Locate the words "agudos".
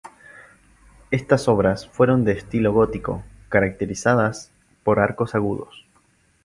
5.35-5.85